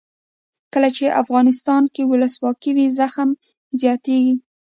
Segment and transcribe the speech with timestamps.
[0.73, 3.29] کله چې افغانستان کې ولسواکي وي زغم
[3.81, 4.35] زیاتیږي.